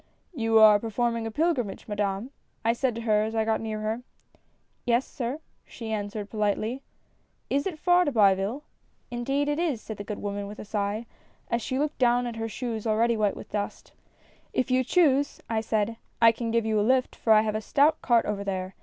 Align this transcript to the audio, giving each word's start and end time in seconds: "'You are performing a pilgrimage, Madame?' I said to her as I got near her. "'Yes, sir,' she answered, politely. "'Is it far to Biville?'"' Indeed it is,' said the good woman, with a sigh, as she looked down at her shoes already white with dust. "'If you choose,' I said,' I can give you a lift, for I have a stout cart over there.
"'You 0.33 0.57
are 0.57 0.79
performing 0.79 1.27
a 1.27 1.29
pilgrimage, 1.29 1.87
Madame?' 1.87 2.31
I 2.65 2.73
said 2.73 2.95
to 2.95 3.01
her 3.01 3.21
as 3.21 3.35
I 3.35 3.45
got 3.45 3.61
near 3.61 3.81
her. 3.81 4.01
"'Yes, 4.87 5.05
sir,' 5.07 5.41
she 5.63 5.91
answered, 5.91 6.27
politely. 6.31 6.81
"'Is 7.51 7.67
it 7.67 7.77
far 7.77 8.05
to 8.05 8.11
Biville?'"' 8.11 8.63
Indeed 9.11 9.47
it 9.47 9.59
is,' 9.59 9.79
said 9.79 9.97
the 9.97 10.03
good 10.03 10.17
woman, 10.17 10.47
with 10.47 10.57
a 10.57 10.65
sigh, 10.65 11.05
as 11.51 11.61
she 11.61 11.77
looked 11.77 11.99
down 11.99 12.25
at 12.25 12.37
her 12.37 12.49
shoes 12.49 12.87
already 12.87 13.15
white 13.15 13.35
with 13.35 13.51
dust. 13.51 13.91
"'If 14.59 14.71
you 14.71 14.83
choose,' 14.83 15.39
I 15.47 15.61
said,' 15.61 15.97
I 16.19 16.31
can 16.31 16.49
give 16.49 16.65
you 16.65 16.79
a 16.79 16.81
lift, 16.81 17.15
for 17.15 17.31
I 17.31 17.41
have 17.41 17.53
a 17.53 17.61
stout 17.61 18.01
cart 18.01 18.25
over 18.25 18.43
there. 18.43 18.73